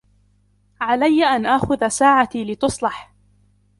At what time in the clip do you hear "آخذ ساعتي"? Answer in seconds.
1.45-2.43